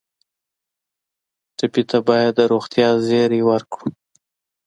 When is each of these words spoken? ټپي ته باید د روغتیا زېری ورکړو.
ټپي 1.57 1.83
ته 1.89 1.97
باید 2.07 2.31
د 2.35 2.39
روغتیا 2.53 2.87
زېری 3.05 3.41
ورکړو. 3.49 3.87